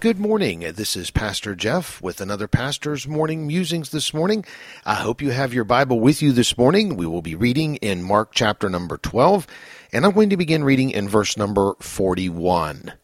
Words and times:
Good 0.00 0.18
morning. 0.18 0.60
This 0.60 0.96
is 0.96 1.10
Pastor 1.10 1.54
Jeff 1.54 2.00
with 2.00 2.22
another 2.22 2.48
Pastor's 2.48 3.06
Morning 3.06 3.46
Musings 3.46 3.90
this 3.90 4.14
morning. 4.14 4.46
I 4.86 4.94
hope 4.94 5.20
you 5.20 5.28
have 5.28 5.52
your 5.52 5.64
Bible 5.64 6.00
with 6.00 6.22
you 6.22 6.32
this 6.32 6.56
morning. 6.56 6.96
We 6.96 7.04
will 7.04 7.20
be 7.20 7.34
reading 7.34 7.76
in 7.76 8.02
Mark 8.02 8.30
chapter 8.32 8.70
number 8.70 8.96
12, 8.96 9.46
and 9.92 10.06
I'm 10.06 10.12
going 10.12 10.30
to 10.30 10.38
begin 10.38 10.64
reading 10.64 10.88
in 10.88 11.06
verse 11.06 11.36
number 11.36 11.74
41. 11.80 12.94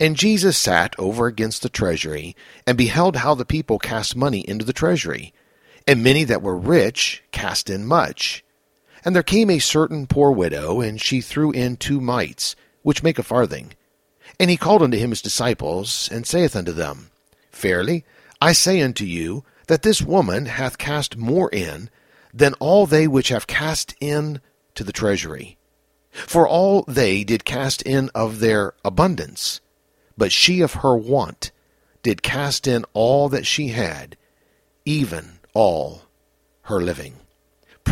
And 0.00 0.16
Jesus 0.16 0.58
sat 0.58 0.96
over 0.98 1.28
against 1.28 1.62
the 1.62 1.68
treasury, 1.68 2.34
and 2.66 2.76
beheld 2.76 3.14
how 3.14 3.36
the 3.36 3.44
people 3.44 3.78
cast 3.78 4.16
money 4.16 4.40
into 4.40 4.64
the 4.64 4.72
treasury. 4.72 5.32
And 5.86 6.02
many 6.02 6.24
that 6.24 6.42
were 6.42 6.58
rich 6.58 7.22
cast 7.30 7.70
in 7.70 7.86
much. 7.86 8.44
And 9.04 9.14
there 9.14 9.22
came 9.22 9.48
a 9.48 9.60
certain 9.60 10.08
poor 10.08 10.32
widow, 10.32 10.80
and 10.80 11.00
she 11.00 11.20
threw 11.20 11.52
in 11.52 11.76
two 11.76 12.00
mites, 12.00 12.56
which 12.82 13.04
make 13.04 13.20
a 13.20 13.22
farthing. 13.22 13.74
And 14.38 14.50
he 14.50 14.56
called 14.56 14.82
unto 14.82 14.96
him 14.96 15.10
his 15.10 15.22
disciples, 15.22 16.08
and 16.10 16.26
saith 16.26 16.56
unto 16.56 16.72
them, 16.72 17.10
Verily, 17.52 18.04
I 18.40 18.52
say 18.52 18.80
unto 18.80 19.04
you, 19.04 19.44
that 19.68 19.82
this 19.82 20.02
woman 20.02 20.46
hath 20.46 20.78
cast 20.78 21.16
more 21.16 21.48
in 21.50 21.90
than 22.34 22.54
all 22.54 22.86
they 22.86 23.06
which 23.06 23.28
have 23.28 23.46
cast 23.46 23.94
in 24.00 24.40
to 24.74 24.84
the 24.84 24.92
treasury. 24.92 25.56
For 26.10 26.46
all 26.46 26.82
they 26.88 27.24
did 27.24 27.44
cast 27.44 27.82
in 27.82 28.10
of 28.14 28.40
their 28.40 28.74
abundance, 28.84 29.60
but 30.16 30.32
she 30.32 30.60
of 30.60 30.74
her 30.74 30.96
want 30.96 31.52
did 32.02 32.22
cast 32.22 32.66
in 32.66 32.84
all 32.92 33.28
that 33.28 33.46
she 33.46 33.68
had, 33.68 34.16
even 34.84 35.38
all 35.54 36.02
her 36.62 36.80
living. 36.80 37.14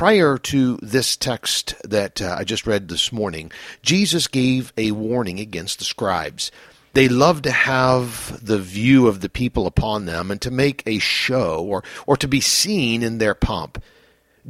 Prior 0.01 0.39
to 0.39 0.79
this 0.79 1.15
text 1.15 1.75
that 1.85 2.23
uh, 2.23 2.35
I 2.39 2.45
just 2.45 2.67
read 2.67 2.89
this 2.89 3.13
morning, 3.13 3.53
Jesus 3.83 4.29
gave 4.29 4.73
a 4.79 4.93
warning 4.93 5.39
against 5.39 5.79
the 5.79 5.85
scribes. 5.85 6.51
They 6.95 7.07
love 7.07 7.43
to 7.43 7.51
have 7.51 8.43
the 8.43 8.59
view 8.59 9.09
of 9.09 9.21
the 9.21 9.29
people 9.29 9.67
upon 9.67 10.07
them 10.07 10.31
and 10.31 10.41
to 10.41 10.51
make 10.51 10.83
a 10.87 11.01
show 11.01 11.63
or, 11.63 11.85
or 12.07 12.17
to 12.17 12.27
be 12.27 12.41
seen 12.41 13.03
in 13.03 13.19
their 13.19 13.35
pomp. 13.35 13.77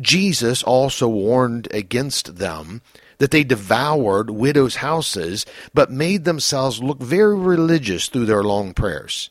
Jesus 0.01 0.63
also 0.63 1.09
warned 1.09 1.67
against 1.75 2.37
them 2.37 2.81
that 3.19 3.33
they 3.33 3.43
devoured 3.43 4.31
widows' 4.31 4.77
houses, 4.77 5.47
but 5.75 5.91
made 5.91 6.25
themselves 6.25 6.81
look 6.81 7.01
very 7.01 7.37
religious 7.37 8.07
through 8.07 8.27
their 8.27 8.45
long 8.45 8.73
prayers. 8.73 9.31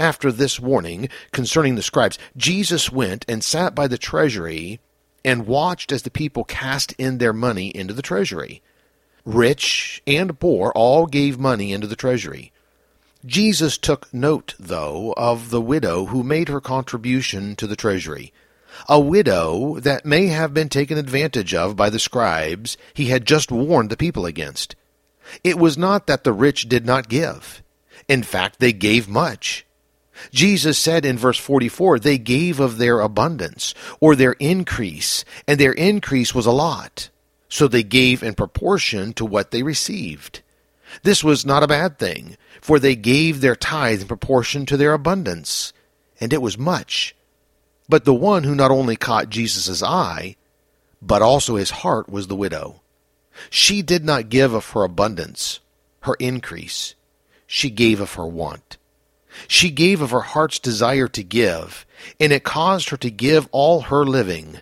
After 0.00 0.32
this 0.32 0.58
warning 0.58 1.10
concerning 1.30 1.76
the 1.76 1.82
scribes, 1.82 2.18
Jesus 2.36 2.90
went 2.90 3.24
and 3.28 3.44
sat 3.44 3.76
by 3.76 3.86
the 3.86 3.98
treasury 3.98 4.80
and 5.24 5.46
watched 5.46 5.90
as 5.90 6.02
the 6.02 6.10
people 6.10 6.44
cast 6.44 6.92
in 6.92 7.18
their 7.18 7.32
money 7.32 7.68
into 7.68 7.94
the 7.94 8.02
treasury. 8.02 8.62
Rich 9.24 10.02
and 10.06 10.38
poor 10.38 10.70
all 10.74 11.06
gave 11.06 11.38
money 11.38 11.72
into 11.72 11.86
the 11.86 11.96
treasury. 11.96 12.52
Jesus 13.24 13.78
took 13.78 14.12
note, 14.12 14.54
though, 14.58 15.14
of 15.16 15.48
the 15.48 15.60
widow 15.60 16.06
who 16.06 16.22
made 16.22 16.48
her 16.48 16.60
contribution 16.60 17.56
to 17.56 17.66
the 17.66 17.76
treasury. 17.76 18.32
A 18.86 19.00
widow 19.00 19.78
that 19.80 20.04
may 20.04 20.26
have 20.26 20.52
been 20.52 20.68
taken 20.68 20.98
advantage 20.98 21.54
of 21.54 21.74
by 21.74 21.88
the 21.88 21.98
scribes 21.98 22.76
he 22.92 23.06
had 23.06 23.24
just 23.24 23.50
warned 23.50 23.88
the 23.88 23.96
people 23.96 24.26
against. 24.26 24.76
It 25.42 25.58
was 25.58 25.78
not 25.78 26.06
that 26.06 26.24
the 26.24 26.32
rich 26.32 26.68
did 26.68 26.84
not 26.84 27.08
give. 27.08 27.62
In 28.08 28.22
fact, 28.22 28.58
they 28.58 28.72
gave 28.74 29.08
much. 29.08 29.64
Jesus 30.30 30.78
said 30.78 31.04
in 31.04 31.18
verse 31.18 31.38
44, 31.38 31.98
they 31.98 32.18
gave 32.18 32.60
of 32.60 32.78
their 32.78 33.00
abundance, 33.00 33.74
or 34.00 34.14
their 34.14 34.32
increase, 34.34 35.24
and 35.46 35.58
their 35.58 35.72
increase 35.72 36.34
was 36.34 36.46
a 36.46 36.52
lot. 36.52 37.10
So 37.48 37.68
they 37.68 37.82
gave 37.82 38.22
in 38.22 38.34
proportion 38.34 39.12
to 39.14 39.24
what 39.24 39.50
they 39.50 39.62
received. 39.62 40.42
This 41.02 41.24
was 41.24 41.46
not 41.46 41.62
a 41.62 41.68
bad 41.68 41.98
thing, 41.98 42.36
for 42.60 42.78
they 42.78 42.96
gave 42.96 43.40
their 43.40 43.56
tithe 43.56 44.02
in 44.02 44.08
proportion 44.08 44.66
to 44.66 44.76
their 44.76 44.92
abundance, 44.92 45.72
and 46.20 46.32
it 46.32 46.42
was 46.42 46.58
much. 46.58 47.14
But 47.88 48.04
the 48.04 48.14
one 48.14 48.44
who 48.44 48.54
not 48.54 48.70
only 48.70 48.96
caught 48.96 49.28
Jesus' 49.28 49.82
eye, 49.82 50.36
but 51.02 51.22
also 51.22 51.56
his 51.56 51.70
heart 51.70 52.08
was 52.08 52.28
the 52.28 52.36
widow. 52.36 52.80
She 53.50 53.82
did 53.82 54.04
not 54.04 54.28
give 54.28 54.54
of 54.54 54.70
her 54.70 54.84
abundance, 54.84 55.60
her 56.00 56.14
increase. 56.14 56.94
She 57.46 57.70
gave 57.70 58.00
of 58.00 58.14
her 58.14 58.26
want. 58.26 58.78
She 59.48 59.70
gave 59.70 60.00
of 60.00 60.10
her 60.10 60.20
heart's 60.20 60.58
desire 60.58 61.08
to 61.08 61.22
give, 61.22 61.86
and 62.20 62.32
it 62.32 62.44
caused 62.44 62.90
her 62.90 62.96
to 62.98 63.10
give 63.10 63.48
all 63.52 63.82
her 63.82 64.04
living. 64.04 64.60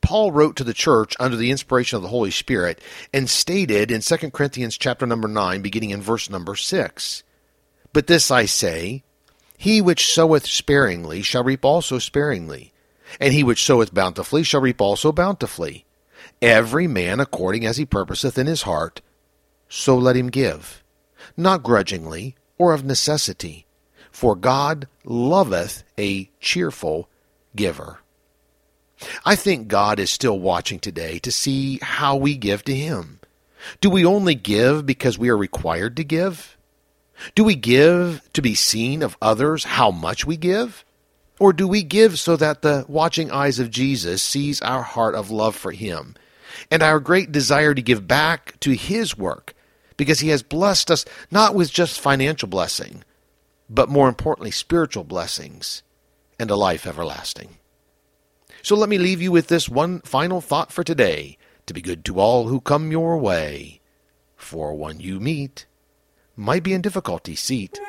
Paul 0.00 0.30
wrote 0.30 0.56
to 0.56 0.64
the 0.64 0.74
church 0.74 1.16
under 1.18 1.36
the 1.36 1.50
inspiration 1.50 1.96
of 1.96 2.02
the 2.02 2.10
Holy 2.10 2.30
Spirit 2.30 2.80
and 3.12 3.28
stated 3.28 3.90
in 3.90 4.02
2 4.02 4.30
Corinthians 4.30 4.78
chapter 4.78 5.06
number 5.06 5.26
9 5.26 5.62
beginning 5.62 5.90
in 5.90 6.00
verse 6.00 6.30
number 6.30 6.54
6. 6.54 7.22
But 7.92 8.06
this 8.06 8.30
I 8.30 8.44
say, 8.46 9.02
he 9.56 9.80
which 9.80 10.12
soweth 10.12 10.46
sparingly 10.46 11.22
shall 11.22 11.42
reap 11.42 11.64
also 11.64 11.98
sparingly, 11.98 12.72
and 13.18 13.32
he 13.32 13.42
which 13.42 13.64
soweth 13.64 13.94
bountifully 13.94 14.42
shall 14.42 14.60
reap 14.60 14.80
also 14.80 15.12
bountifully. 15.12 15.86
Every 16.40 16.86
man 16.86 17.18
according 17.18 17.64
as 17.64 17.78
he 17.78 17.86
purposeth 17.86 18.38
in 18.38 18.46
his 18.46 18.62
heart, 18.62 19.00
so 19.68 19.96
let 19.96 20.16
him 20.16 20.28
give, 20.28 20.84
not 21.36 21.62
grudgingly 21.62 22.36
or 22.58 22.74
of 22.74 22.84
necessity 22.84 23.65
for 24.16 24.34
God 24.34 24.88
loveth 25.04 25.84
a 25.98 26.30
cheerful 26.40 27.06
giver. 27.54 27.98
I 29.26 29.36
think 29.36 29.68
God 29.68 30.00
is 30.00 30.08
still 30.08 30.40
watching 30.40 30.78
today 30.78 31.18
to 31.18 31.30
see 31.30 31.78
how 31.82 32.16
we 32.16 32.34
give 32.38 32.64
to 32.64 32.74
Him. 32.74 33.20
Do 33.82 33.90
we 33.90 34.06
only 34.06 34.34
give 34.34 34.86
because 34.86 35.18
we 35.18 35.28
are 35.28 35.36
required 35.36 35.98
to 35.98 36.02
give? 36.04 36.56
Do 37.34 37.44
we 37.44 37.56
give 37.56 38.26
to 38.32 38.40
be 38.40 38.54
seen 38.54 39.02
of 39.02 39.18
others 39.20 39.64
how 39.64 39.90
much 39.90 40.24
we 40.24 40.38
give? 40.38 40.82
Or 41.38 41.52
do 41.52 41.68
we 41.68 41.82
give 41.82 42.18
so 42.18 42.36
that 42.36 42.62
the 42.62 42.86
watching 42.88 43.30
eyes 43.30 43.58
of 43.58 43.70
Jesus 43.70 44.22
sees 44.22 44.62
our 44.62 44.82
heart 44.82 45.14
of 45.14 45.30
love 45.30 45.54
for 45.54 45.72
Him 45.72 46.14
and 46.70 46.82
our 46.82 47.00
great 47.00 47.32
desire 47.32 47.74
to 47.74 47.82
give 47.82 48.08
back 48.08 48.58
to 48.60 48.70
His 48.70 49.18
work 49.18 49.52
because 49.98 50.20
He 50.20 50.30
has 50.30 50.42
blessed 50.42 50.90
us 50.90 51.04
not 51.30 51.54
with 51.54 51.70
just 51.70 52.00
financial 52.00 52.48
blessing, 52.48 53.04
but 53.68 53.88
more 53.88 54.08
importantly, 54.08 54.50
spiritual 54.50 55.04
blessings 55.04 55.82
and 56.38 56.50
a 56.50 56.56
life 56.56 56.86
everlasting. 56.86 57.58
So 58.62 58.76
let 58.76 58.88
me 58.88 58.98
leave 58.98 59.22
you 59.22 59.32
with 59.32 59.48
this 59.48 59.68
one 59.68 60.00
final 60.00 60.40
thought 60.40 60.72
for 60.72 60.84
today 60.84 61.38
to 61.66 61.74
be 61.74 61.80
good 61.80 62.04
to 62.04 62.18
all 62.18 62.48
who 62.48 62.60
come 62.60 62.90
your 62.90 63.18
way, 63.18 63.80
for 64.36 64.74
one 64.74 65.00
you 65.00 65.20
meet 65.20 65.66
might 66.36 66.62
be 66.62 66.74
in 66.74 66.82
difficulty 66.82 67.34
seat. 67.34 67.80